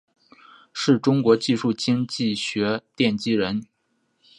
[0.73, 3.63] 是中国技术经济学奠基人。